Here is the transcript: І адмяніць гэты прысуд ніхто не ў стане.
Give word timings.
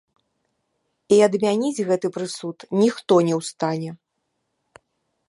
І 1.17 1.19
адмяніць 1.27 1.85
гэты 1.89 2.07
прысуд 2.15 2.57
ніхто 2.81 3.13
не 3.29 3.33
ў 3.39 3.51
стане. 3.51 3.91